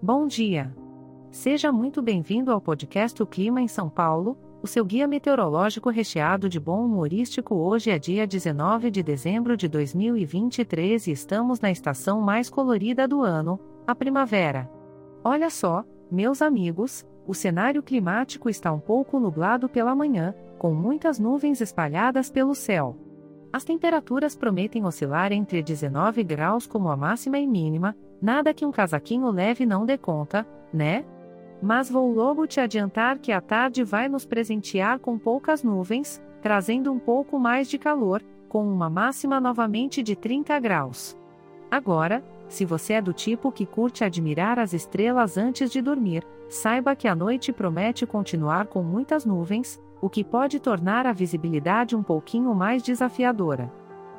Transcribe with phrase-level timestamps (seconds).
[0.00, 0.72] Bom dia.
[1.28, 6.48] Seja muito bem-vindo ao podcast O Clima em São Paulo, o seu guia meteorológico recheado
[6.48, 7.56] de bom humorístico.
[7.56, 13.22] Hoje é dia 19 de dezembro de 2023 e estamos na estação mais colorida do
[13.22, 14.70] ano, a primavera.
[15.24, 21.18] Olha só, meus amigos, o cenário climático está um pouco nublado pela manhã, com muitas
[21.18, 22.96] nuvens espalhadas pelo céu.
[23.52, 28.72] As temperaturas prometem oscilar entre 19 graus como a máxima e mínima, nada que um
[28.72, 31.04] casaquinho leve não dê conta, né?
[31.60, 36.92] Mas vou logo te adiantar que a tarde vai nos presentear com poucas nuvens, trazendo
[36.92, 41.16] um pouco mais de calor, com uma máxima novamente de 30 graus.
[41.70, 46.96] Agora, se você é do tipo que curte admirar as estrelas antes de dormir, saiba
[46.96, 52.02] que a noite promete continuar com muitas nuvens, o que pode tornar a visibilidade um
[52.02, 53.70] pouquinho mais desafiadora.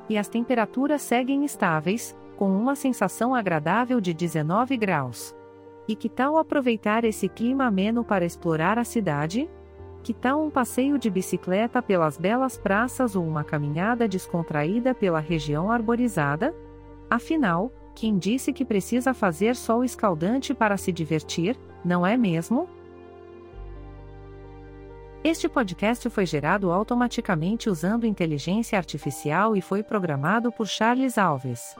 [0.07, 5.35] E as temperaturas seguem estáveis, com uma sensação agradável de 19 graus.
[5.85, 9.49] E que tal aproveitar esse clima ameno para explorar a cidade?
[10.01, 15.69] Que tal um passeio de bicicleta pelas belas praças ou uma caminhada descontraída pela região
[15.69, 16.55] arborizada?
[17.09, 22.69] Afinal, quem disse que precisa fazer sol escaldante para se divertir, não é mesmo?
[25.25, 31.75] Este podcast foi gerado automaticamente usando inteligência artificial e foi programado por Charles Alves.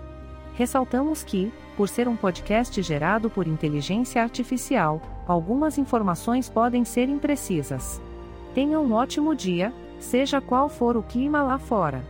[0.55, 8.01] Ressaltamos que, por ser um podcast gerado por inteligência artificial, algumas informações podem ser imprecisas.
[8.53, 12.01] Tenha um ótimo dia, seja qual for o clima lá fora.